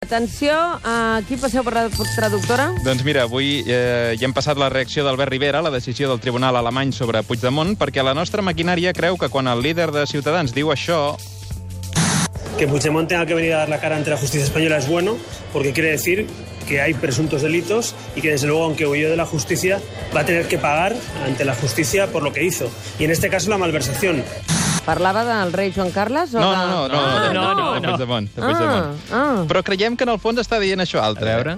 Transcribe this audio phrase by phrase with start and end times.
[0.00, 0.54] Atenció,
[1.28, 2.70] qui passeu per la traductora?
[2.80, 6.22] Doncs mira, avui eh, ja hem passat la reacció d'Albert Rivera a la decisió del
[6.24, 10.56] Tribunal alemany sobre Puigdemont, perquè la nostra maquinària creu que quan el líder de Ciutadans
[10.56, 11.18] diu això,
[12.56, 15.18] Que Puigdemont tenga que venir a dar la cara ante la justicia española es bueno,
[15.52, 16.26] porque quiere decir
[16.66, 19.80] que hay presuntos delitos y que desde luego, aunque huyó de la justicia,
[20.16, 20.96] va a tener que pagar
[21.26, 22.70] ante la justicia por lo que hizo.
[22.98, 24.24] Y en este caso la malversación.
[24.84, 26.34] Parlava del rei Joan Carles?
[26.34, 26.56] O No, de...
[26.56, 27.88] no, no, no, Ah, no, no, de no.
[27.90, 28.30] Puigdemont.
[28.34, 28.96] De Puigdemont.
[29.12, 29.44] Ah, ah.
[29.48, 31.30] Però creiem que en el fons està dient això altre.
[31.30, 31.56] A veure.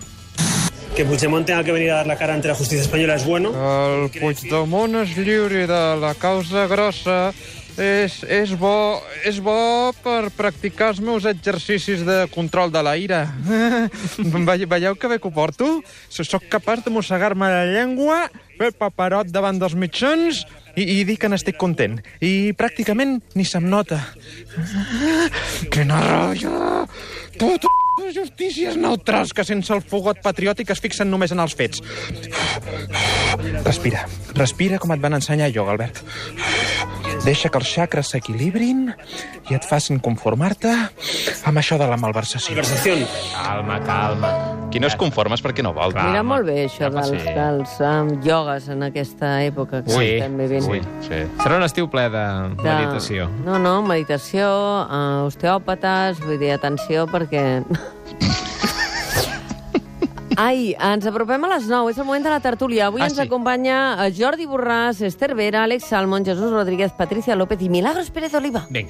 [0.97, 3.53] Que Puigdemont tenga que venir a dar la cara ante la justicia española es bueno.
[3.55, 7.33] El Puigdemont es lliuri de la causa grossa
[7.81, 13.23] és, és, bo, és bo per practicar els meus exercicis de control de la ira.
[14.19, 15.81] Ve- Veieu que bé que ho porto?
[16.09, 18.27] So- Soc capaç de mossegar-me la llengua,
[18.59, 20.45] fer paperot davant dels mitjans
[20.77, 21.99] i, i dir que n'estic content.
[22.25, 24.01] I pràcticament ni se'm nota.
[25.73, 26.85] Quina ràbia!
[27.41, 27.65] Tot
[28.13, 31.81] justícies neutrals que sense el fogot patriòtic es fixen només en els fets.
[33.67, 34.05] Respira.
[34.37, 36.03] Respira com et van ensenyar ioga, Albert.
[37.23, 38.89] Deixa que els xacres s'equilibrin
[39.47, 40.73] i et facin conformar-te
[41.47, 42.51] amb això de la malversació.
[42.57, 43.05] Malversación.
[43.31, 44.31] Calma, calma.
[44.73, 45.95] Qui no es conforma és perquè no vol.
[45.95, 46.09] Va.
[46.11, 47.35] Mira molt bé això va dels, ser.
[47.37, 50.67] dels um, iogues en aquesta època que Ui, estem vivint.
[50.73, 50.83] ui.
[51.07, 51.23] Sí.
[51.45, 52.25] Serà un estiu ple de
[52.59, 53.29] De- meditació.
[53.47, 54.49] No, no, meditació,
[54.89, 57.63] uh, osteòpates, vull dir, atenció, perquè...
[60.37, 62.87] Ai, ens apropem a les 9, és el moment de la tertúlia.
[62.87, 63.21] Avui Ah, ens sí.
[63.21, 68.33] acompanya eh, Jordi Borràs, Esther Vera, Àlex Salmon, Jesús Rodríguez, Patricia López i Milagros Pérez
[68.35, 68.67] Oliva.
[68.71, 68.81] Vinga.